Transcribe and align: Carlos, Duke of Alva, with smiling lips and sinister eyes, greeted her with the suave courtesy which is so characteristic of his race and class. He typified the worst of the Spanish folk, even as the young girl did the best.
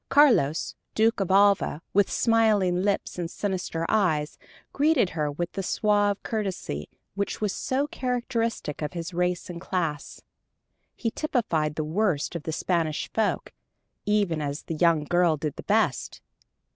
Carlos, 0.09 0.73
Duke 0.95 1.19
of 1.19 1.29
Alva, 1.29 1.83
with 1.93 2.09
smiling 2.11 2.81
lips 2.81 3.19
and 3.19 3.29
sinister 3.29 3.85
eyes, 3.87 4.39
greeted 4.73 5.11
her 5.11 5.31
with 5.31 5.51
the 5.51 5.61
suave 5.61 6.23
courtesy 6.23 6.89
which 7.13 7.39
is 7.43 7.53
so 7.53 7.85
characteristic 7.85 8.81
of 8.81 8.93
his 8.93 9.13
race 9.13 9.47
and 9.47 9.61
class. 9.61 10.19
He 10.95 11.11
typified 11.11 11.75
the 11.75 11.83
worst 11.83 12.33
of 12.35 12.41
the 12.41 12.51
Spanish 12.51 13.13
folk, 13.13 13.53
even 14.07 14.41
as 14.41 14.63
the 14.63 14.73
young 14.75 15.03
girl 15.03 15.37
did 15.37 15.55
the 15.55 15.61
best. 15.69 16.19